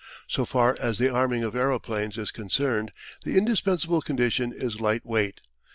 So 0.27 0.45
far 0.45 0.75
as 0.81 0.97
the 0.97 1.13
arming 1.13 1.43
of 1.43 1.53
aeroplanes 1.55 2.17
is 2.17 2.31
concerned 2.31 2.91
the 3.23 3.37
indispensable 3.37 4.01
condition 4.01 4.51
is 4.51 4.81
light 4.81 5.05
weight. 5.05 5.41